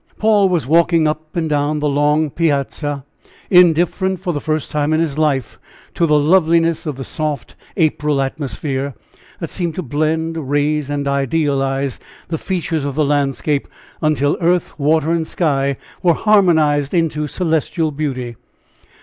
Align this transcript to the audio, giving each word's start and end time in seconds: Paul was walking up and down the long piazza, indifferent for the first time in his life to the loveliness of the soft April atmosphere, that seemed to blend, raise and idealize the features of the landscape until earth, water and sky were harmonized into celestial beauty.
Paul 0.17 0.49
was 0.49 0.65
walking 0.65 1.07
up 1.07 1.35
and 1.35 1.47
down 1.47 1.77
the 1.77 1.87
long 1.87 2.31
piazza, 2.31 3.05
indifferent 3.51 4.19
for 4.19 4.33
the 4.33 4.41
first 4.41 4.71
time 4.71 4.93
in 4.93 4.99
his 4.99 5.19
life 5.19 5.59
to 5.93 6.07
the 6.07 6.17
loveliness 6.17 6.87
of 6.87 6.95
the 6.95 7.03
soft 7.03 7.53
April 7.77 8.19
atmosphere, 8.19 8.95
that 9.39 9.51
seemed 9.51 9.75
to 9.75 9.83
blend, 9.83 10.49
raise 10.49 10.89
and 10.89 11.07
idealize 11.07 11.99
the 12.29 12.39
features 12.39 12.83
of 12.83 12.95
the 12.95 13.05
landscape 13.05 13.67
until 14.01 14.39
earth, 14.41 14.73
water 14.79 15.11
and 15.11 15.27
sky 15.27 15.77
were 16.01 16.15
harmonized 16.15 16.95
into 16.95 17.27
celestial 17.27 17.91
beauty. 17.91 18.37